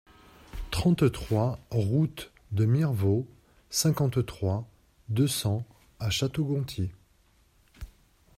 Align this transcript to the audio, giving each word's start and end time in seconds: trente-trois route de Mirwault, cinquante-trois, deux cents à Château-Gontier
trente-trois 0.71 1.59
route 1.69 2.31
de 2.51 2.65
Mirwault, 2.65 3.27
cinquante-trois, 3.69 4.67
deux 5.09 5.27
cents 5.27 5.63
à 5.99 6.09
Château-Gontier 6.09 6.89